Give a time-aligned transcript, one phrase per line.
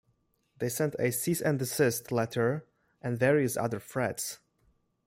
[0.57, 2.65] They sent a cease-and-desist letter
[3.03, 4.39] and various other threats.